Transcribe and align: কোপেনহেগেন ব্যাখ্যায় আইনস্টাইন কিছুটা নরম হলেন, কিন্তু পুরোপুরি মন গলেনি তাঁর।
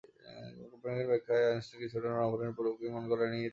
কোপেনহেগেন 0.71 1.07
ব্যাখ্যায় 1.07 1.43
আইনস্টাইন 1.49 1.79
কিছুটা 1.81 2.07
নরম 2.09 2.29
হলেন, 2.31 2.39
কিন্তু 2.39 2.57
পুরোপুরি 2.57 2.87
মন 2.89 3.03
গলেনি 3.11 3.37
তাঁর। 3.37 3.49